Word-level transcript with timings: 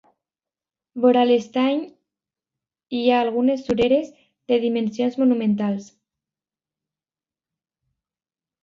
Vora 1.03 1.25
l'estany 1.31 1.83
hi 3.01 3.03
ha 3.11 3.19
algunes 3.27 3.61
sureres 3.69 4.11
de 4.53 4.61
dimensions 4.67 5.21
monumentals. 5.23 5.95